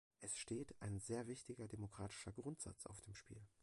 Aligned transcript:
Es 0.19 0.35
steht 0.35 0.73
ein 0.81 0.99
sehr 0.99 1.27
wichtiger 1.27 1.67
demokratischer 1.67 2.31
Grundsatz 2.31 2.87
auf 2.87 2.99
dem 3.01 3.13
Spiel. 3.13 3.45